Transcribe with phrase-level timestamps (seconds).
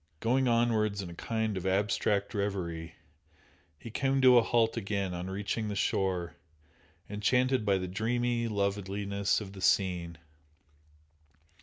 [0.19, 2.95] Going onwards in a kind of abstract reverie,
[3.77, 6.37] he came to a halt again on reaching the shore,
[7.07, 10.17] enchanted by the dreamy loveliness of the scene.